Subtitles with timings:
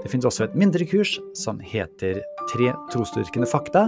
[0.00, 3.84] Det finnes også et mindre kurs som heter Tre trosdyrkende fakta.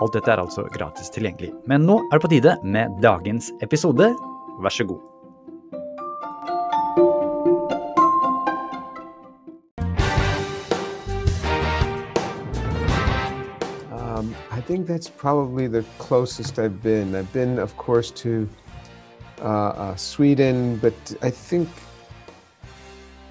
[0.00, 1.52] Alt dette er altså gratis tilgjengelig.
[1.68, 4.08] Men nå er det på tide med dagens episode.
[4.64, 5.02] Vær så god.
[13.92, 17.14] Um, I think that's probably the closest I've been.
[17.14, 18.48] I've been, of course, to
[19.42, 21.68] uh, uh, Sweden, but I think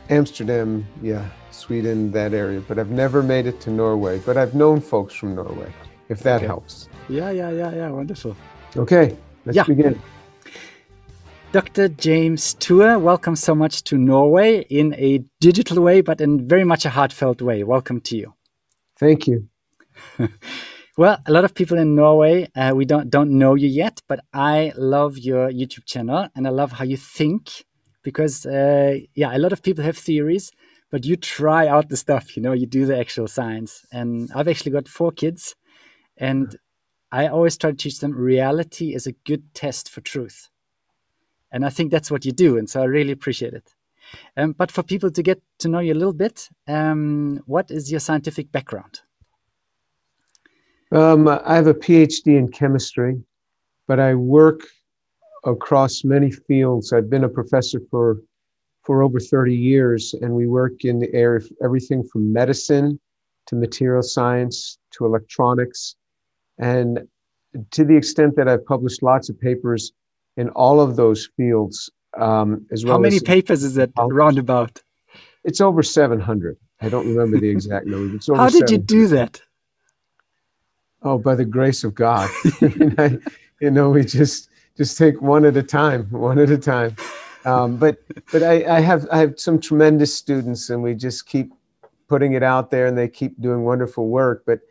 [0.09, 2.61] Amsterdam, yeah, Sweden, that area.
[2.67, 4.19] But I've never made it to Norway.
[4.25, 5.71] But I've known folks from Norway,
[6.09, 6.47] if that Okay.
[6.47, 6.89] helps.
[7.09, 7.89] Yeah, yeah, yeah, yeah.
[7.91, 8.35] Wonderful.
[8.75, 9.15] Okay,
[9.45, 9.63] let's Yeah.
[9.65, 9.99] begin.
[11.51, 11.89] Dr.
[11.89, 16.85] James Tour, welcome so much to Norway in a digital way, but in very much
[16.85, 17.63] a heartfelt way.
[17.63, 18.33] Welcome to you.
[18.99, 19.47] Thank you.
[20.97, 24.19] Well, a lot of people in Norway, uh, we don't don't know you yet, but
[24.33, 27.63] I love your YouTube channel and I love how you think
[28.09, 30.51] because, uh, yeah, a lot of people have theories,
[30.91, 32.35] but you try out the stuff.
[32.35, 33.85] You know, you do the actual science.
[33.91, 35.55] And I've actually got four kids,
[36.17, 36.57] and
[37.11, 40.49] I always try to teach them reality is a good test for truth.
[41.51, 43.67] And I think that's what you do, and so I really appreciate it.
[44.37, 47.91] Um, but for people to get to know you a little bit, um, what is
[47.91, 49.01] your scientific background?
[50.91, 53.21] Um, I have a PhD in chemistry,
[53.87, 54.61] but I work
[55.45, 56.91] across many fields.
[56.93, 58.17] I've been a professor for
[58.85, 62.99] for over 30 years, and we work in the area of everything from medicine
[63.45, 65.95] to material science to electronics,
[66.57, 67.07] and
[67.71, 69.91] to the extent that I've published lots of papers
[70.37, 74.81] in all of those fields, um, as well How many papers is that How- roundabout?
[75.43, 76.57] it's over 700.
[76.81, 78.15] I don't remember the exact number.
[78.15, 79.41] It's over How did you do that?
[81.01, 82.29] Oh, by the grace of God.
[82.97, 83.17] I,
[83.61, 84.48] you know, we just
[84.79, 86.95] just take one at a time, one at a time.
[87.45, 87.97] Um, but
[88.31, 91.53] but I, I have I have some tremendous students, and we just keep
[92.07, 94.43] putting it out there, and they keep doing wonderful work.
[94.45, 94.61] But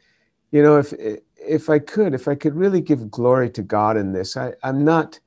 [0.50, 0.94] you know, if
[1.36, 4.82] if I could, if I could really give glory to God in this, I, I'm
[4.82, 5.20] not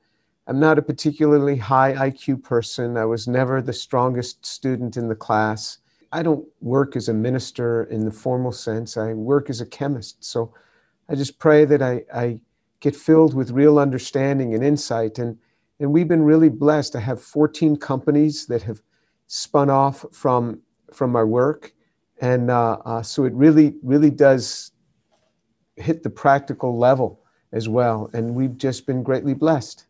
[0.48, 2.96] I'm not a particularly high IQ person.
[2.96, 5.78] I was never the strongest student in the class.
[6.10, 8.96] I don't work as a minister in the formal sense.
[8.96, 10.24] I work as a chemist.
[10.24, 10.52] So
[11.08, 12.40] I just pray that I, I
[12.82, 15.18] get filled with real understanding and insight.
[15.18, 15.38] And,
[15.80, 16.92] and we've been really blessed.
[16.92, 18.82] to have 14 companies that have
[19.28, 20.60] spun off from,
[20.92, 21.72] from my work.
[22.20, 24.72] And uh, uh, so it really, really does
[25.76, 27.20] hit the practical level
[27.52, 28.10] as well.
[28.12, 29.86] And we've just been greatly blessed.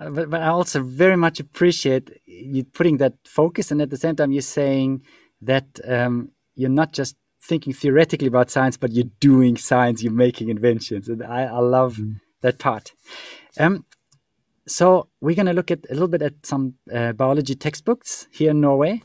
[0.00, 3.96] Uh, but, but I also very much appreciate you putting that focus, and at the
[3.96, 5.02] same time, you're saying
[5.42, 7.16] that um, you're not just
[7.48, 11.98] thinking theoretically about science, but you're doing science, you're making inventions, and I, I love
[12.42, 12.92] that part.
[13.58, 13.84] Um,
[14.66, 18.50] so we're going to look at a little bit at some uh, biology textbooks here
[18.50, 19.02] in Norway,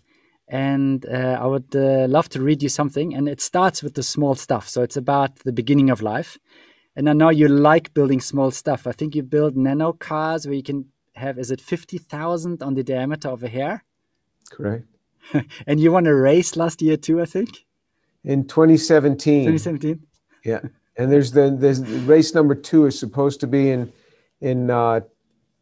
[0.47, 3.15] and uh, I would uh, love to read you something.
[3.15, 6.37] And it starts with the small stuff, so it's about the beginning of life.
[6.95, 8.85] And I know you like building small stuff.
[8.85, 12.83] I think you build nano cars where you can have, is it 50,000 on the
[12.83, 13.83] diameter of a hair?
[14.51, 14.85] Correct.
[15.65, 17.65] And you won a race last year too, I think,
[18.23, 19.45] In 2017.
[19.45, 20.00] 2017.
[20.45, 20.61] Yeah,
[20.97, 23.91] and there's the there's race number two is supposed to be in
[24.41, 25.01] in uh,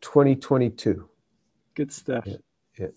[0.02, 1.08] 2022.
[1.76, 2.28] Good stuff.
[2.78, 2.88] yeah.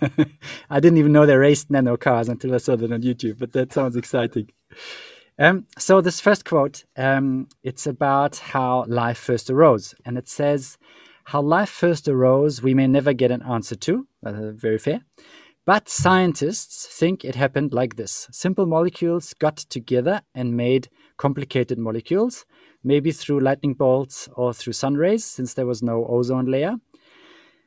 [0.70, 3.52] I didn't even know they raced nano cars until I saw that on YouTube, but
[3.52, 4.50] that sounds exciting.
[5.38, 10.78] Um, so this first quote, um, it's about how life first arose, and it says,
[11.24, 15.02] "How life first arose, we may never get an answer to." Uh, very fair.
[15.68, 22.46] But scientists think it happened like this simple molecules got together and made complicated molecules,
[22.82, 26.76] maybe through lightning bolts or through sun rays, since there was no ozone layer.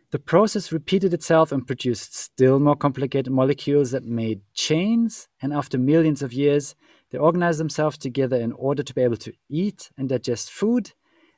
[0.10, 5.78] The process repeated itself and produced still more complicated molecules that made chains, and after
[5.78, 6.74] millions of years,
[7.12, 10.94] they organized themselves together in order to be able to eat and digest food,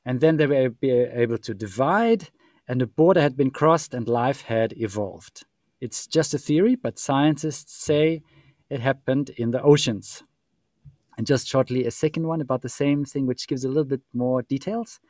[0.06, 2.30] and then they were able to divide,
[2.70, 5.44] and the border had been crossed and life had evolved.
[5.84, 8.22] It's just a theory, but scientists say
[8.70, 10.24] it happened in the oceans.
[11.18, 14.00] And just shortly, a second one about the same thing, which gives a little bit
[14.14, 15.02] more details.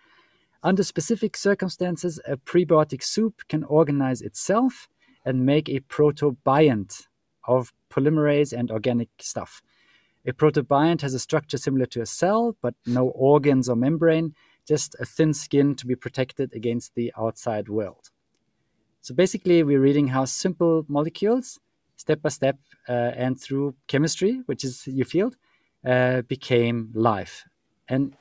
[0.63, 4.87] Under specific circumstances, a prebiotic soup can organize itself
[5.23, 7.05] and make a protobiont
[7.47, 9.61] of polymerase and organic stuff.
[10.25, 14.33] A protobiont has a structure similar to a cell, but no organs or membrane,
[14.67, 18.09] just a thin skin to be protected against the outside world.
[19.03, 21.59] So basically, we're reading how simple molecules,
[21.97, 22.57] step by step,
[22.87, 25.35] uh, and through chemistry, which is your field,
[25.85, 27.43] uh, became life.
[27.89, 28.15] And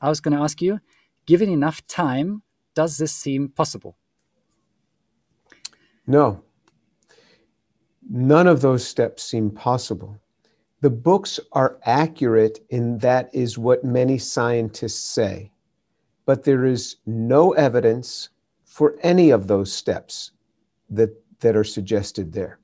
[0.00, 0.78] I was going to ask you,
[1.26, 2.42] given enough time,
[2.76, 3.96] does this seem possible?
[6.06, 6.44] No.
[8.08, 10.20] None of those steps seem possible.
[10.82, 15.50] The books are accurate in that is what many scientists say,
[16.26, 18.28] but there is no evidence
[18.78, 20.30] for any of those steps
[20.88, 21.10] that,
[21.40, 22.60] that are suggested there.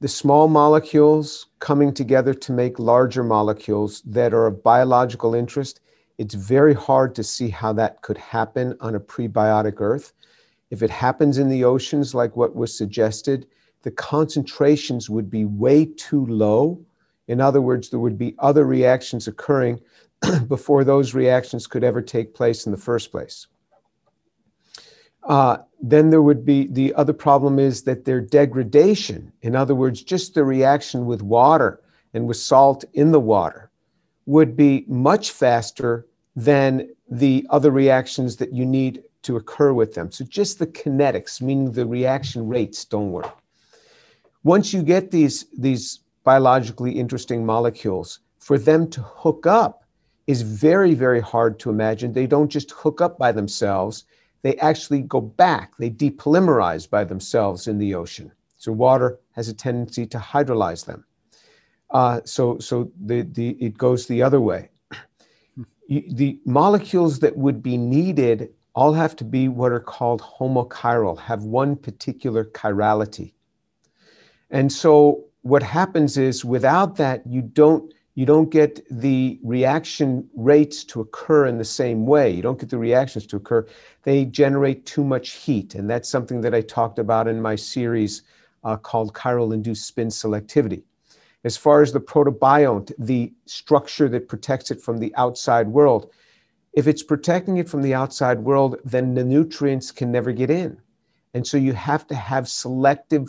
[0.00, 5.78] The small molecules coming together to make larger molecules that are of biological interest,
[6.18, 10.12] it's very hard to see how that could happen on a prebiotic Earth.
[10.70, 13.46] If it happens in the oceans, like what was suggested,
[13.82, 16.84] the concentrations would be way too low
[17.28, 19.80] in other words, there would be other reactions occurring
[20.48, 23.46] before those reactions could ever take place in the first place.
[25.24, 30.02] Uh, then there would be the other problem is that their degradation, in other words,
[30.02, 31.80] just the reaction with water
[32.12, 33.70] and with salt in the water,
[34.26, 36.06] would be much faster
[36.36, 40.10] than the other reactions that you need to occur with them.
[40.10, 43.32] So just the kinetics, meaning the reaction rates, don't work.
[44.42, 49.84] Once you get these, these biologically interesting molecules, for them to hook up
[50.26, 52.12] is very, very hard to imagine.
[52.12, 54.04] They don't just hook up by themselves,
[54.44, 58.30] they actually go back, they depolymerize by themselves in the ocean.
[58.58, 61.04] So water has a tendency to hydrolyze them.
[61.88, 64.68] Uh, so so the, the, it goes the other way.
[65.88, 71.44] the molecules that would be needed all have to be what are called homochiral, have
[71.44, 73.32] one particular chirality.
[74.50, 80.84] And so what happens is without that, you don't you don't get the reaction rates
[80.84, 82.30] to occur in the same way.
[82.30, 83.66] You don't get the reactions to occur.
[84.04, 85.74] They generate too much heat.
[85.74, 88.22] And that's something that I talked about in my series
[88.62, 90.84] uh, called chiral induced spin selectivity.
[91.42, 96.10] As far as the protobiont, the structure that protects it from the outside world,
[96.72, 100.80] if it's protecting it from the outside world, then the nutrients can never get in.
[101.34, 103.26] And so you have to have selective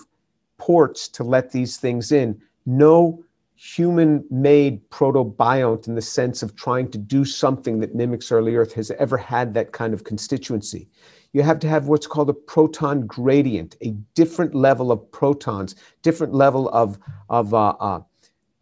[0.57, 2.39] ports to let these things in.
[2.65, 3.23] No
[3.55, 8.73] human made protobiont in the sense of trying to do something that mimics early Earth
[8.73, 10.89] has ever had that kind of constituency.
[11.31, 16.33] You have to have what's called a proton gradient, a different level of protons, different
[16.33, 16.97] level of,
[17.29, 18.01] of uh, uh,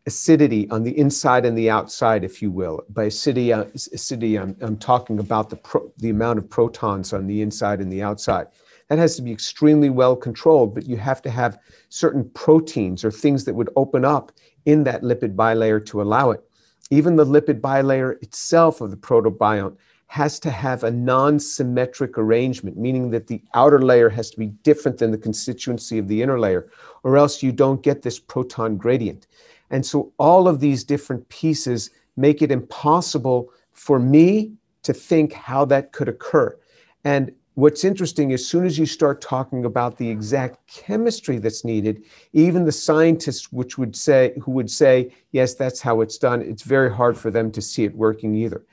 [0.06, 2.84] acidity on the inside and the outside, if you will.
[2.90, 7.28] By acidity, uh, acidity I'm, I'm talking about the, pro, the amount of protons on
[7.28, 8.48] the inside and the outside.
[8.90, 11.58] That has to be extremely well controlled, but you have to have
[11.90, 14.32] certain proteins or things that would open up
[14.66, 16.44] in that lipid bilayer to allow it.
[16.90, 19.76] Even the lipid bilayer itself of the protobiont
[20.08, 24.48] has to have a non symmetric arrangement, meaning that the outer layer has to be
[24.62, 26.70] different than the constituency of the inner layer,
[27.04, 29.26] or else you don't get this proton gradient.
[29.72, 34.52] And so all of these different pieces make it impossible for me
[34.84, 36.56] to think how that could occur.
[37.04, 41.64] And what's interesting is, as soon as you start talking about the exact chemistry that's
[41.64, 42.04] needed
[42.34, 46.64] even the scientists which would say who would say yes that's how it's done it's
[46.64, 48.66] very hard for them to see it working either.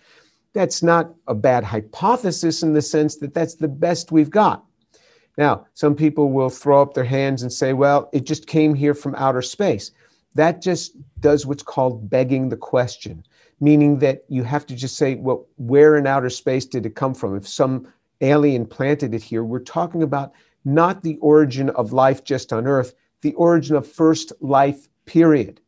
[0.53, 4.64] That's not a bad hypothesis in the sense that that's the best we've got.
[5.37, 8.95] Now some people will throw up their hands and say well it just came here
[8.95, 9.93] from outer space.
[10.35, 13.25] That just does what's called begging the question
[13.62, 17.12] meaning that you have to just say well where in outer space did it come
[17.12, 17.37] from?
[17.37, 17.87] If some
[18.21, 19.45] alien planted it here.
[19.45, 20.33] We're talking about
[20.65, 25.61] not the origin of life just on Earth, the origin of first life, period.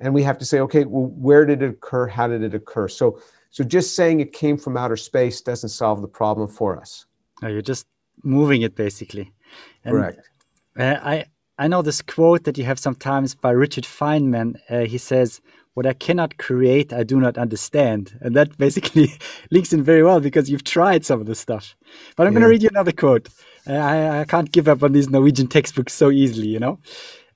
[0.00, 2.06] And we have to say, okay, well, where did it occur?
[2.06, 2.88] How did it occur?
[2.88, 3.20] So,
[3.50, 7.06] so just saying it came from outer space doesn't solve the problem for us.
[7.42, 7.86] Oh, you're just
[8.22, 9.32] moving it basically.
[9.84, 10.28] And, Correct.
[10.78, 11.24] Uh, I
[11.56, 14.56] I know this quote that you have sometimes by Richard Feynman.
[14.68, 15.40] Uh, he says,
[15.74, 18.18] what I cannot create, I do not understand.
[18.20, 19.12] And that basically
[19.50, 21.76] links in very well because you've tried some of the stuff.
[22.16, 22.40] But I'm yeah.
[22.40, 23.28] going to read you another quote.
[23.66, 26.78] Uh, I, I, can't give up on these Norwegian textbooks so easily, you know.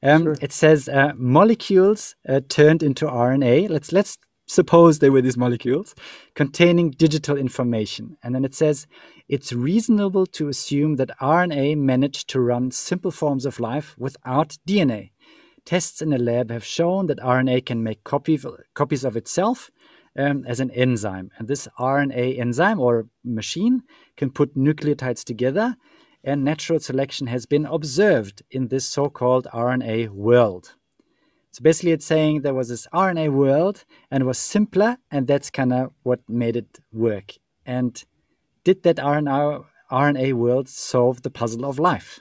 [0.02, 0.36] Um, sure.
[0.40, 3.70] It says uh, molecules uh, turned into RNA.
[3.70, 5.94] Let's let's suppose they were these molecules
[6.34, 8.86] containing digital information, and then it says
[9.28, 15.10] it's reasonable to assume that RNA managed to run simple forms of life without DNA.
[15.68, 18.40] Tests in the lab have shown that RNA can make copy,
[18.72, 19.70] copies of itself
[20.18, 21.30] um, as an enzyme.
[21.36, 23.82] And this RNA enzyme or machine
[24.16, 25.76] can put nucleotides together.
[26.24, 30.74] And natural selection has been observed in this so called RNA world.
[31.50, 35.50] So basically, it's saying there was this RNA world and it was simpler, and that's
[35.50, 37.34] kind of what made it work.
[37.66, 38.02] And
[38.64, 42.20] did that RNA, RNA world solve the puzzle of life?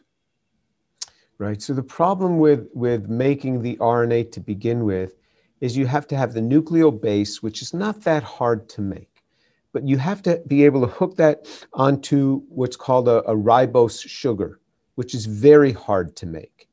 [1.39, 1.61] Right.
[1.61, 5.17] So the problem with, with making the RNA to begin with
[5.61, 9.23] is you have to have the nucleobase, which is not that hard to make.
[9.71, 14.07] But you have to be able to hook that onto what's called a, a ribose
[14.07, 14.59] sugar,
[14.95, 16.67] which is very hard to make.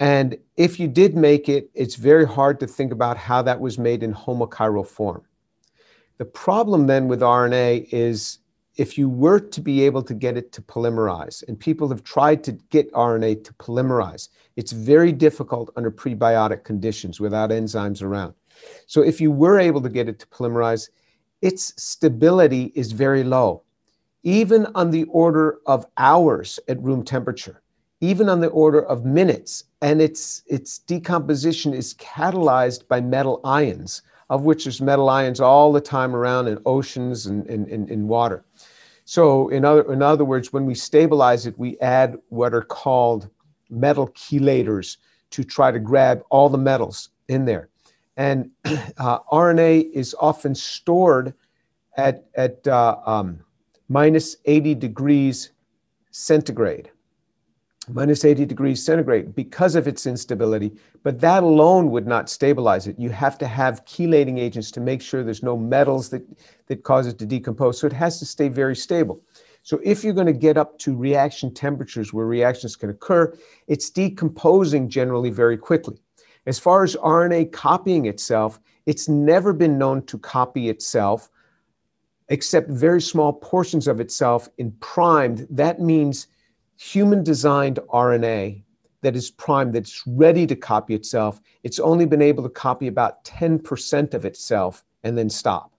[0.00, 3.78] And if you did make it, it's very hard to think about how that was
[3.78, 5.22] made in homochiral form.
[6.18, 8.38] The problem then with RNA is
[8.76, 12.42] if you were to be able to get it to polymerize, and people have tried
[12.44, 18.34] to get RNA to polymerize, it's very difficult under prebiotic conditions without enzymes around.
[18.86, 20.88] So if you were able to get it to polymerize,
[21.42, 23.62] its stability is very low,
[24.22, 27.62] even on the order of hours at room temperature,
[28.00, 29.64] even on the order of minutes.
[29.80, 35.72] And its, its decomposition is catalyzed by metal ions, of which there's metal ions all
[35.72, 38.44] the time around in oceans and in, water.
[39.04, 43.28] So in other, in other words, when we stabilize it, we add what are called
[43.70, 44.98] metal chelators
[45.30, 47.68] to try to grab all the metals in there.
[48.16, 51.34] And uh, RNA is often stored
[51.96, 53.40] at, at uh, um,
[53.88, 55.50] minus 80 degrees
[56.10, 56.90] centigrade
[57.94, 60.72] minus 80 degrees centigrade because of its instability,
[61.02, 62.98] but that alone would not stabilize it.
[62.98, 66.22] You have to have chelating agents to make sure there's no metals that,
[66.66, 67.78] that cause it to decompose.
[67.78, 69.20] So it has to stay very stable.
[69.62, 73.36] So if you're going to get up to reaction temperatures where reactions can occur,
[73.68, 75.98] it's decomposing generally very quickly.
[76.46, 81.30] As far as RNA copying itself, it's never been known to copy itself
[82.28, 85.46] except very small portions of itself in primed.
[85.50, 86.28] That means
[86.76, 88.62] human designed RNA
[89.02, 93.24] that is primed, that's ready to copy itself, it's only been able to copy about
[93.24, 95.72] 10% of itself and then stop.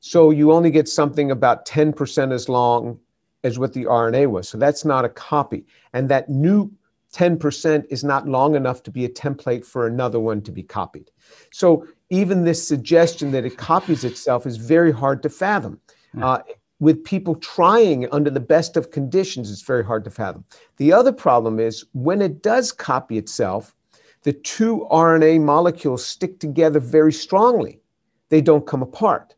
[0.00, 2.98] So you only get something about 10% as long
[3.44, 4.48] as what the RNA was.
[4.48, 5.66] So that's not a copy.
[5.92, 6.72] And that new
[7.12, 11.10] 10% is not long enough to be a template for another one to be copied.
[11.52, 15.80] So even this suggestion that it copies itself is very hard to fathom.
[16.20, 16.40] Uh,
[16.78, 20.44] with people trying under the best of conditions, it's very hard to fathom.
[20.76, 23.74] The other problem is when it does copy itself,
[24.22, 27.80] the two RNA molecules stick together very strongly.
[28.28, 29.34] They don't come apart.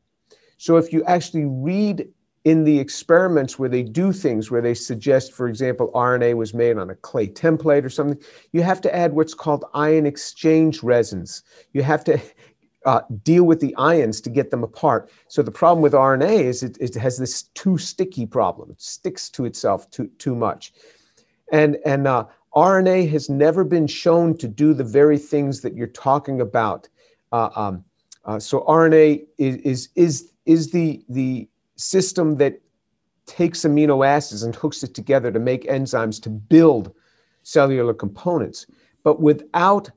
[0.56, 2.08] So if you actually read
[2.44, 6.78] in the experiments where they do things, where they suggest, for example, RNA was made
[6.78, 8.18] on a clay template or something,
[8.52, 11.42] you have to add what's called ion exchange resins.
[11.72, 12.18] You have to
[12.88, 15.10] uh, deal with the ions to get them apart.
[15.28, 18.70] So the problem with RNA is it, it has this too sticky problem.
[18.70, 20.72] It sticks to itself too, too much.
[21.52, 22.24] And, and uh,
[22.56, 26.88] RNA has never been shown to do the very things that you're talking about.
[27.30, 27.84] Uh, um,
[28.24, 32.58] uh, so RNA is, is, is, is the, the system that
[33.26, 36.94] takes amino acids and hooks it together to make enzymes to build
[37.42, 38.64] cellular components.
[39.04, 39.90] But without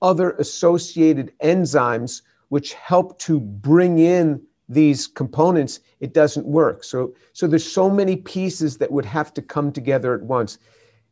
[0.00, 6.84] other associated enzymes which help to bring in these components, it doesn't work.
[6.84, 10.58] So, so there's so many pieces that would have to come together at once.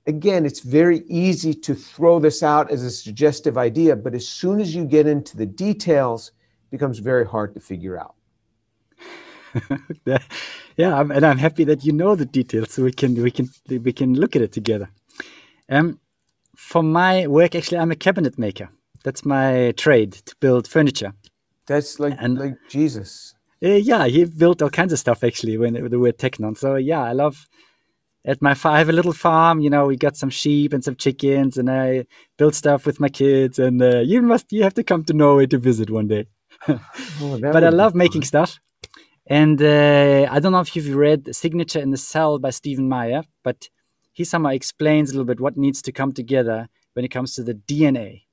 [0.06, 4.60] Again, it's very easy to throw this out as a suggestive idea, but as soon
[4.60, 8.14] as you get into the details, it becomes very hard to figure out.
[10.76, 13.92] yeah, and I'm happy that you know the details, so we can we can we
[13.92, 14.90] can look at it together.
[15.68, 15.98] Um,
[16.54, 18.68] for my work, actually, I'm a cabinet maker.
[19.06, 21.12] That's my trade to build furniture.
[21.68, 23.34] That's like and, like Jesus.
[23.64, 26.58] Uh, yeah, he built all kinds of stuff actually when the word Tekton.
[26.58, 27.46] So yeah, I love.
[28.24, 29.60] At my I have a little farm.
[29.60, 33.08] You know, we got some sheep and some chickens, and I build stuff with my
[33.08, 33.60] kids.
[33.60, 36.26] And uh, you must you have to come to Norway to visit one day.
[36.66, 38.58] oh, but I love making stuff.
[39.28, 43.22] And uh, I don't know if you've read Signature in the Cell by Stephen Meyer,
[43.44, 43.68] but
[44.12, 47.44] he somehow explains a little bit what needs to come together when it comes to
[47.44, 48.25] the DNA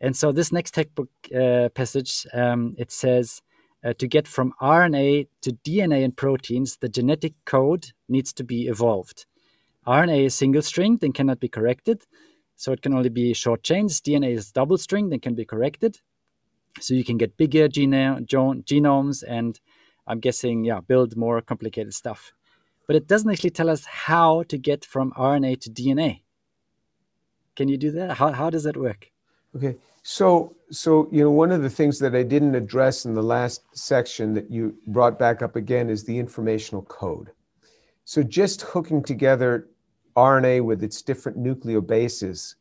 [0.00, 3.42] and so this next textbook uh, passage, um, it says,
[3.84, 8.68] uh, to get from RNA to DNA and proteins, the genetic code needs to be
[8.68, 9.26] evolved.
[9.86, 12.04] RNA is single stringed and cannot be corrected,
[12.56, 14.00] so it can only be short chains.
[14.00, 16.00] DNA is double stringed and can be corrected,
[16.80, 19.60] so you can get bigger geno genomes and
[20.06, 22.32] I'm guessing, yeah, build more complicated stuff.
[22.86, 26.22] But it doesn't actually tell us how to get from RNA to DNA.
[27.54, 28.16] Can you do that?
[28.16, 29.10] How, how does that work?
[29.56, 33.22] Okay, so so you know one of the things that I didn't address in the
[33.22, 37.30] last section that you brought back up again is the informational code.
[38.04, 39.68] So just hooking together
[40.16, 42.56] RNA with its different nucleobases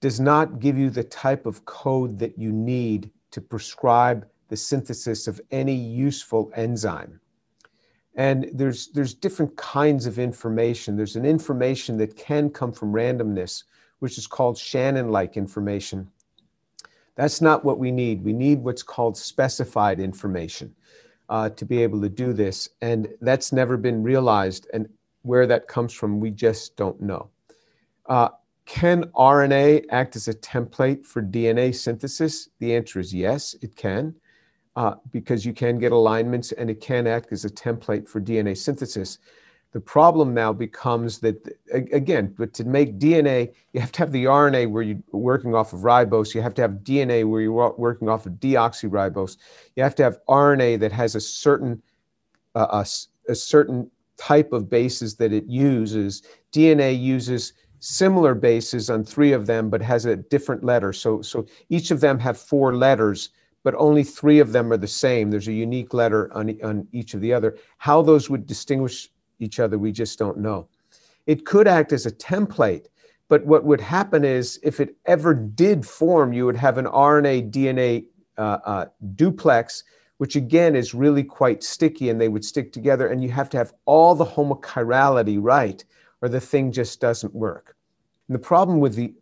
[0.00, 5.26] does not give you the type of code that you need to prescribe the synthesis
[5.26, 7.20] of any useful enzyme.
[8.14, 10.96] And there's, there's different kinds of information.
[10.96, 13.64] There's an information that can come from randomness,
[13.98, 16.10] which is called Shannon like information.
[17.16, 18.22] That's not what we need.
[18.22, 20.74] We need what's called specified information
[21.28, 22.68] uh, to be able to do this.
[22.80, 24.68] And that's never been realized.
[24.72, 24.88] And
[25.22, 27.28] where that comes from, we just don't know.
[28.06, 28.28] Uh,
[28.66, 32.50] can RNA act as a template for DNA synthesis?
[32.60, 34.14] The answer is yes, it can,
[34.76, 38.56] uh, because you can get alignments and it can act as a template for DNA
[38.56, 39.18] synthesis.
[39.72, 44.24] The problem now becomes that, again, but to make DNA, you have to have the
[44.24, 46.34] RNA where you're working off of ribose.
[46.34, 49.36] You have to have DNA where you're working off of deoxyribose.
[49.76, 51.82] You have to have RNA that has a certain,
[52.54, 52.86] uh, a,
[53.30, 56.22] a certain type of bases that it uses.
[56.50, 60.94] DNA uses similar bases on three of them, but has a different letter.
[60.94, 63.28] So, so each of them have four letters,
[63.64, 65.30] but only three of them are the same.
[65.30, 67.58] There's a unique letter on, on each of the other.
[67.76, 70.68] How those would distinguish each other, we just don't know.
[71.26, 72.86] It could act as a template,
[73.28, 77.50] but what would happen is if it ever did form, you would have an RNA
[77.50, 78.06] DNA
[78.38, 79.84] uh, uh, duplex,
[80.16, 83.56] which again is really quite sticky and they would stick together, and you have to
[83.56, 85.84] have all the homochirality right,
[86.22, 87.76] or the thing just doesn't work.
[88.28, 89.14] And the problem with the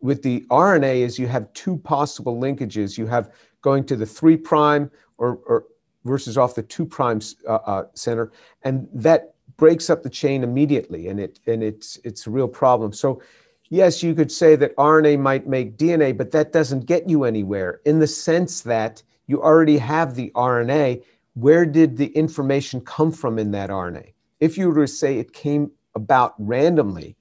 [0.00, 2.96] with the RNA is you have two possible linkages.
[2.96, 5.64] You have going to the three prime or, or
[6.08, 8.32] versus off the two prime uh, uh, center,
[8.64, 12.92] and that breaks up the chain immediately, and it and it's it's a real problem.
[12.92, 13.22] So,
[13.68, 17.80] yes, you could say that RNA might make DNA, but that doesn't get you anywhere
[17.84, 21.04] in the sense that you already have the RNA.
[21.34, 24.12] Where did the information come from in that RNA?
[24.40, 27.16] If you were to say it came about randomly,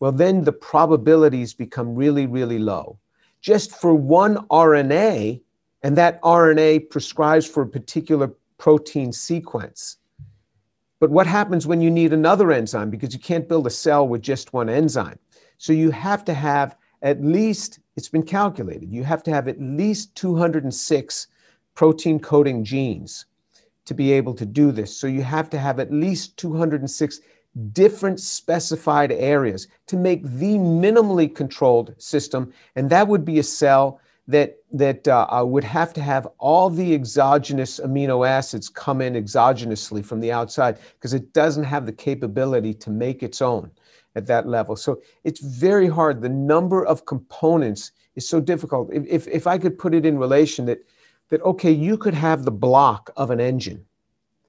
[0.00, 2.98] well, then the probabilities become really, really low.
[3.40, 5.40] Just for one RNA,
[5.84, 9.98] and that RNA prescribes for a particular protein sequence.
[10.98, 12.88] But what happens when you need another enzyme?
[12.88, 15.18] Because you can't build a cell with just one enzyme.
[15.58, 19.60] So you have to have at least, it's been calculated, you have to have at
[19.60, 21.26] least 206
[21.74, 23.26] protein coding genes
[23.84, 24.96] to be able to do this.
[24.96, 27.20] So you have to have at least 206
[27.72, 32.54] different specified areas to make the minimally controlled system.
[32.74, 36.70] And that would be a cell that that uh, uh, would have to have all
[36.70, 41.92] the exogenous amino acids come in exogenously from the outside because it doesn't have the
[41.92, 43.70] capability to make its own
[44.14, 44.76] at that level.
[44.76, 46.22] So it's very hard.
[46.22, 48.90] The number of components is so difficult.
[48.92, 50.84] If, if, if I could put it in relation that,
[51.28, 53.84] that, okay, you could have the block of an engine.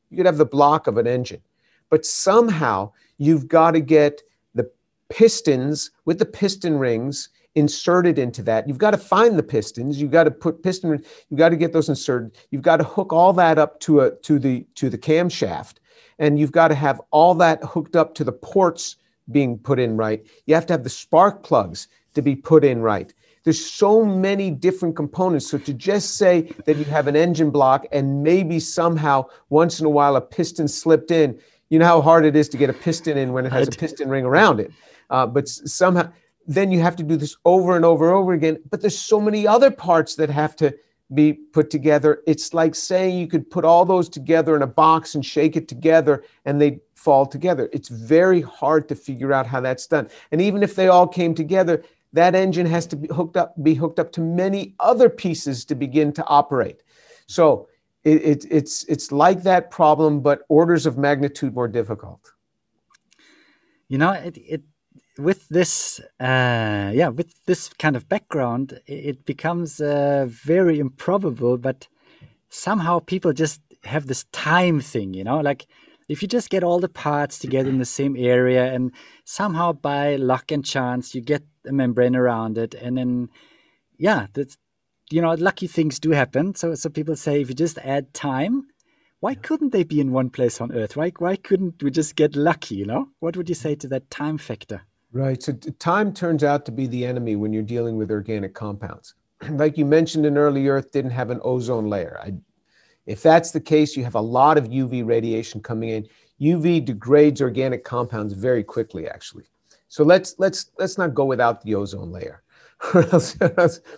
[0.09, 1.41] You could have the block of an engine,
[1.89, 4.21] but somehow you've got to get
[4.53, 4.69] the
[5.09, 8.67] pistons with the piston rings inserted into that.
[8.67, 9.99] You've got to find the pistons.
[9.99, 11.03] You've got to put piston.
[11.29, 12.37] You've got to get those inserted.
[12.51, 15.75] You've got to hook all that up to a to the to the camshaft,
[16.19, 18.97] and you've got to have all that hooked up to the ports
[19.31, 20.25] being put in right.
[20.45, 23.13] You have to have the spark plugs to be put in right.
[23.43, 25.47] There's so many different components.
[25.47, 29.85] So to just say that you have an engine block and maybe somehow once in
[29.85, 31.39] a while a piston slipped in,
[31.69, 33.71] you know how hard it is to get a piston in when it has a
[33.71, 34.71] piston ring around it.
[35.11, 36.11] Uh, but somehow
[36.47, 38.59] then you have to do this over and over and over again.
[38.69, 40.75] But there's so many other parts that have to
[41.13, 42.21] be put together.
[42.25, 45.67] It's like saying you could put all those together in a box and shake it
[45.67, 47.69] together and they fall together.
[47.73, 50.09] It's very hard to figure out how that's done.
[50.31, 53.73] And even if they all came together, that engine has to be hooked up, be
[53.73, 56.81] hooked up to many other pieces to begin to operate.
[57.27, 57.67] So
[58.03, 62.31] it, it, it's it's like that problem, but orders of magnitude more difficult.
[63.89, 64.63] You know, it, it
[65.17, 71.87] with this uh, yeah with this kind of background it becomes uh, very improbable but
[72.49, 75.39] somehow people just have this time thing you know?
[75.39, 75.67] Like
[76.07, 78.91] if you just get all the parts together in the same area and
[79.23, 83.29] somehow by luck and chance you get a membrane around it and then
[83.97, 84.57] yeah that's
[85.11, 86.55] you know lucky things do happen.
[86.55, 88.67] So so people say if you just add time
[89.21, 90.95] why couldn't they be in one place on earth?
[90.95, 93.09] Why why couldn't we just get lucky you know?
[93.19, 94.81] What would you say to that time factor
[95.15, 95.41] Right.
[95.41, 99.15] So time turns out to be the enemy when you're dealing with organic compounds.
[99.51, 102.19] like you mentioned, an early Earth didn't have an ozone layer.
[102.21, 102.33] I,
[103.05, 106.05] if that's the case, you have a lot of UV radiation coming in.
[106.41, 109.45] UV degrades organic compounds very quickly, actually.
[109.87, 112.43] So let's let's let's not go without the ozone layer,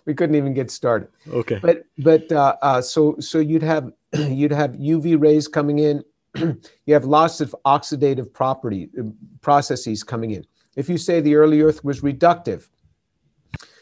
[0.06, 1.08] we couldn't even get started.
[1.30, 1.58] Okay.
[1.60, 6.04] But but uh, uh, so so you'd have you'd have UV rays coming in.
[6.36, 9.06] you have lots of oxidative property uh,
[9.42, 10.46] processes coming in
[10.78, 12.70] if you say the early Earth was reductive.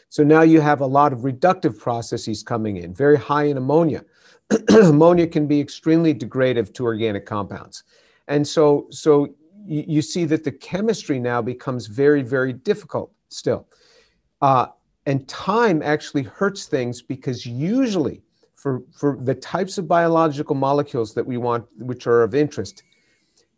[0.08, 4.02] So now you have a lot of reductive processes coming in, very high in ammonia.
[4.68, 7.84] ammonia can be extremely degradative to organic compounds.
[8.28, 9.34] And so, so
[9.66, 13.68] you, see that the chemistry now becomes very, very difficult still.
[14.40, 14.68] Uh,
[15.04, 18.22] and time actually hurts things because usually
[18.54, 22.84] for, for the types of biological molecules that we want, which are of interest,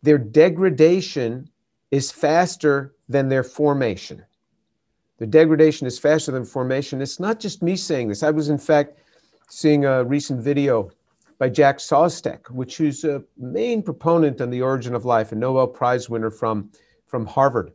[0.02, 1.48] their degradation
[1.90, 4.24] is faster than their formation.
[5.18, 7.02] The degradation is faster than formation.
[7.02, 8.22] It's not just me saying this.
[8.22, 8.98] I was, in fact,
[9.48, 10.90] seeing a recent video
[11.38, 15.66] by Jack Szostak, which is a main proponent on the origin of life, a Nobel
[15.66, 16.70] Prize winner from,
[17.06, 17.72] from Harvard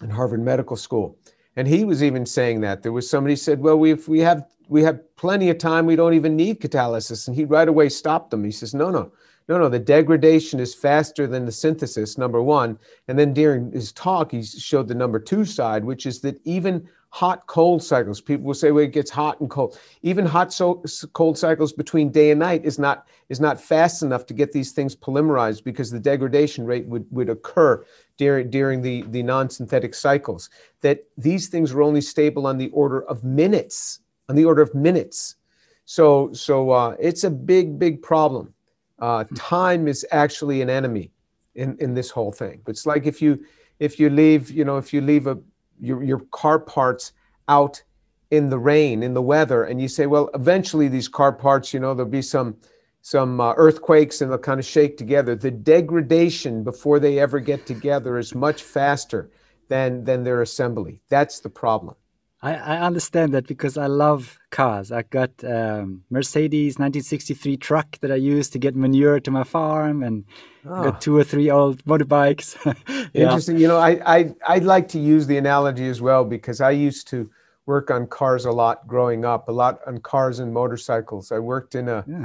[0.00, 1.18] and Harvard Medical School.
[1.56, 4.82] And he was even saying that there was somebody said, "Well, we we have we
[4.82, 5.84] have plenty of time.
[5.84, 8.42] We don't even need catalysis." And he right away stopped them.
[8.42, 9.12] He says, "No, no,
[9.48, 9.68] no, no.
[9.68, 12.18] The degradation is faster than the synthesis.
[12.18, 12.78] Number one."
[13.08, 16.88] And then during his talk, he showed the number two side, which is that even
[17.12, 18.22] hot cold cycles.
[18.22, 19.78] People will say, well, it gets hot and cold.
[20.00, 24.24] Even hot so cold cycles between day and night is not is not fast enough
[24.26, 27.84] to get these things polymerized because the degradation rate would, would occur
[28.16, 30.48] during, during the, the non-synthetic cycles.
[30.80, 34.74] That these things are only stable on the order of minutes, on the order of
[34.74, 35.36] minutes.
[35.84, 38.54] So so uh, it's a big, big problem.
[39.02, 41.10] Uh, time is actually an enemy
[41.56, 42.62] in, in this whole thing.
[42.68, 43.44] It's like if you
[43.80, 45.36] if you leave, you know, if you leave a
[45.80, 47.12] your, your car parts
[47.48, 47.82] out
[48.30, 51.80] in the rain, in the weather, and you say, well, eventually these car parts, you
[51.80, 52.56] know, there'll be some
[53.00, 55.34] some uh, earthquakes and they'll kind of shake together.
[55.34, 59.30] The degradation before they ever get together is much faster
[59.66, 61.00] than than their assembly.
[61.08, 61.96] That's the problem.
[62.42, 64.90] I, I understand that because I love cars.
[64.90, 70.02] I got um, Mercedes 1963 truck that I use to get manure to my farm,
[70.02, 70.24] and
[70.66, 70.84] oh.
[70.84, 72.56] got two or three old motorbikes.
[73.12, 73.24] yeah.
[73.24, 73.58] Interesting.
[73.58, 77.06] You know, I, I I like to use the analogy as well because I used
[77.08, 77.30] to
[77.66, 81.30] work on cars a lot growing up, a lot on cars and motorcycles.
[81.30, 82.24] I worked in a yeah.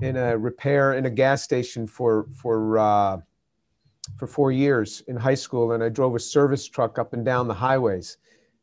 [0.00, 3.18] in a repair in a gas station for for uh,
[4.16, 7.46] for four years in high school, and I drove a service truck up and down
[7.46, 8.16] the highways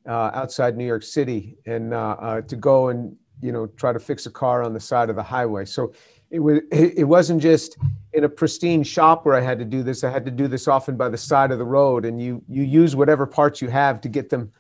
[0.08, 4.00] uh, outside New York City and uh, uh, to go and you know try to
[4.00, 5.65] fix a car on the side of the highway.
[5.65, 5.93] So
[6.30, 7.78] it was it wasn't just
[8.13, 10.04] in a pristine shop where I had to do this.
[10.04, 12.63] I had to do this often by the side of the road, and you you
[12.63, 14.52] use whatever parts you have to get them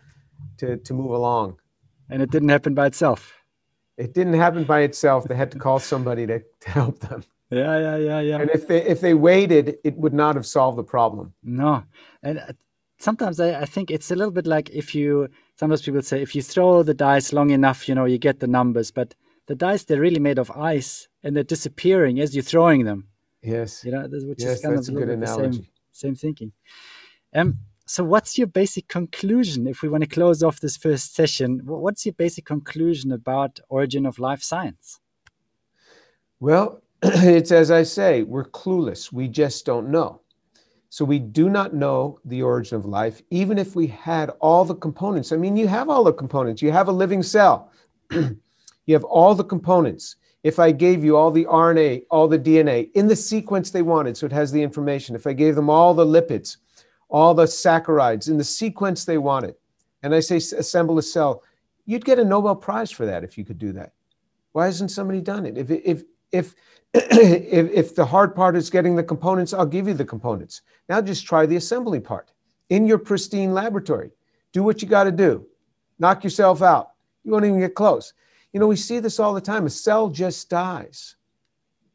[0.57, 1.57] to to move along.
[2.09, 3.33] And it didn't happen by itself.
[3.97, 5.27] It didn't happen by itself.
[5.27, 7.23] They had to call somebody to, to help them.
[7.49, 8.41] Yeah, yeah, yeah, yeah.
[8.41, 11.33] And if they if they waited, it would not have solved the problem.
[11.43, 11.83] No,
[12.21, 12.53] and uh,
[12.97, 16.35] sometimes I, I think it's a little bit like if you sometimes people say if
[16.35, 19.15] you throw the dice long enough, you know, you get the numbers, but
[19.47, 23.07] the dice they're really made of ice and they're disappearing as you're throwing them.
[23.41, 23.83] Yes.
[23.85, 25.57] You know, which yes, is kind of a, good analogy.
[25.57, 26.51] Same, same thinking.
[27.33, 31.61] Um, so what's your basic conclusion if we want to close off this first session?
[31.63, 34.99] What's your basic conclusion about origin of life science?
[36.39, 39.13] Well, it's as I say, we're clueless.
[39.13, 40.21] We just don't know.
[40.89, 44.75] So we do not know the origin of life, even if we had all the
[44.75, 45.31] components.
[45.31, 46.61] I mean, you have all the components.
[46.61, 47.71] You have a living cell,
[48.11, 50.15] you have all the components.
[50.43, 54.15] If I gave you all the RNA, all the DNA in the sequence they wanted,
[54.15, 56.57] so it has the information, if I gave them all the lipids,
[57.09, 59.55] all the saccharides in the sequence they wanted,
[60.03, 61.43] and I say assemble a cell,
[61.85, 63.91] you'd get a Nobel Prize for that if you could do that.
[64.53, 65.57] Why hasn't somebody done it?
[65.57, 66.55] If, if, if
[66.93, 70.61] if, if the hard part is getting the components, I'll give you the components.
[70.89, 72.31] Now just try the assembly part
[72.69, 74.11] in your pristine laboratory.
[74.53, 75.45] Do what you got to do.
[75.99, 76.91] Knock yourself out.
[77.23, 78.13] You won't even get close.
[78.53, 79.65] You know, we see this all the time.
[79.65, 81.15] A cell just dies.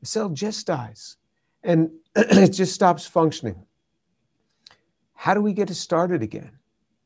[0.03, 1.17] A cell just dies
[1.63, 3.65] and it just stops functioning.
[5.15, 6.59] How do we get it started again?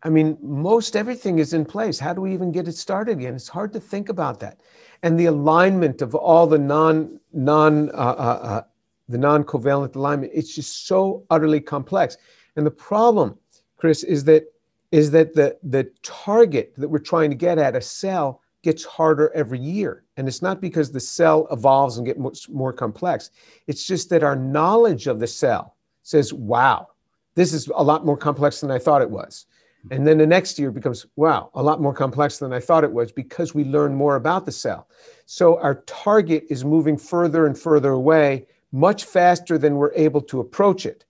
[0.06, 1.98] I mean, most everything is in place.
[1.98, 3.34] How do we even get it started again?
[3.34, 4.60] It's hard to think about that.
[5.02, 8.62] And the alignment of all the non non uh, uh, uh,
[9.08, 12.18] the non-covalent alignment it's just so utterly complex.
[12.54, 13.36] And the problem
[13.78, 14.44] chris is that
[14.92, 19.32] is that the the target that we're trying to get at a cell gets harder
[19.34, 20.04] every year.
[20.16, 23.30] And it's not because the cell evolves and gets much more complex.
[23.66, 26.86] It's just that our knowledge of the cell says wow
[27.34, 29.46] this is a lot more complex than i thought it was
[29.90, 32.92] and then the next year becomes, wow, a lot more complex than I thought it
[32.92, 34.88] was because we learn more about the cell.
[35.26, 40.40] So our target is moving further and further away, much faster than we're able to
[40.40, 41.04] approach it.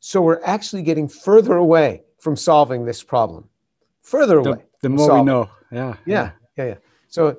[0.00, 3.48] So we're actually getting further away from solving this problem.
[4.02, 4.64] Further away.
[4.80, 5.50] The, the more we know.
[5.70, 6.30] Yeah, yeah.
[6.56, 6.64] Yeah.
[6.64, 6.74] Yeah.
[7.08, 7.38] So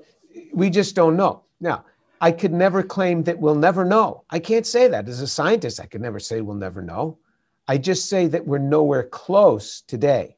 [0.53, 1.43] we just don't know.
[1.59, 1.85] Now,
[2.21, 4.23] I could never claim that we'll never know.
[4.29, 5.09] I can't say that.
[5.09, 7.17] As a scientist, I could never say we'll never know.
[7.67, 10.37] I just say that we're nowhere close today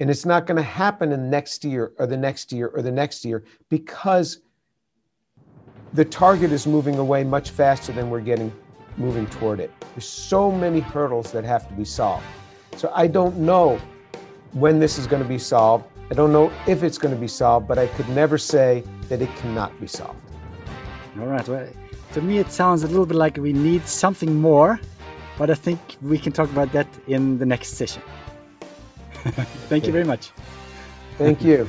[0.00, 2.82] and it's not going to happen in the next year or the next year or
[2.82, 4.40] the next year because
[5.92, 8.52] the target is moving away much faster than we're getting
[8.96, 9.70] moving toward it.
[9.94, 12.24] There's so many hurdles that have to be solved.
[12.76, 13.80] So I don't know
[14.52, 15.84] when this is going to be solved.
[16.10, 19.22] I don't know if it's going to be solved, but I could never say that
[19.22, 20.18] it cannot be solved.
[21.18, 21.46] All right.
[21.48, 21.68] Well,
[22.12, 24.80] to me, it sounds a little bit like we need something more,
[25.38, 28.02] but I think we can talk about that in the next session.
[29.68, 30.30] Thank you very much.
[31.18, 31.68] Thank you.